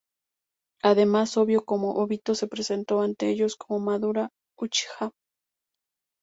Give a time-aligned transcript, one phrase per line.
[0.81, 5.11] Además, vio cómo Obito se presentó ante ellos como Madara Uchiha.